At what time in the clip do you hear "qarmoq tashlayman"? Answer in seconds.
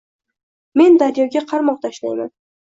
1.53-2.35